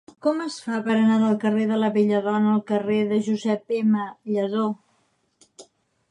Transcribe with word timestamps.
Com 0.25 0.39
es 0.43 0.53
fa 0.67 0.77
per 0.85 0.93
anar 0.99 1.17
del 1.23 1.35
carrer 1.43 1.67
de 1.71 1.75
la 1.81 1.91
Belladona 1.97 2.49
al 2.53 2.63
carrer 2.71 2.97
de 3.11 3.19
Josep 3.27 3.75
M. 3.81 4.07
Lladó? 4.37 4.65